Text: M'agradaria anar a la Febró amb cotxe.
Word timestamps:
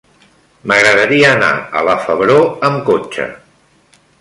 M'agradaria 0.69 1.27
anar 1.33 1.51
a 1.81 1.83
la 1.89 1.95
Febró 2.07 2.39
amb 2.71 2.83
cotxe. 2.89 3.29